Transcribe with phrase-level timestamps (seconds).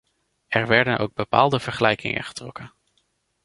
[0.47, 2.73] Er werden ook bepaalde vergelijkingen getrokken.